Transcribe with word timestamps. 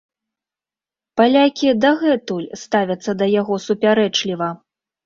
Палякі 1.21 1.69
дагэтуль 1.83 2.49
ставяцца 2.63 3.11
да 3.21 3.25
яго 3.41 3.63
супярэчліва. 3.69 4.55